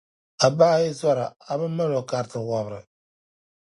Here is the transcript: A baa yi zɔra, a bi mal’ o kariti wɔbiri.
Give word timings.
A 0.45 0.47
baa 0.57 0.77
yi 0.81 0.89
zɔra, 0.99 1.25
a 1.51 1.53
bi 1.59 1.67
mal’ 1.77 1.93
o 1.99 2.01
kariti 2.09 2.39
wɔbiri. 2.49 2.79